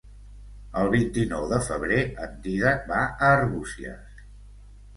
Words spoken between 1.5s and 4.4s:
de febrer en Dídac va a Arbúcies.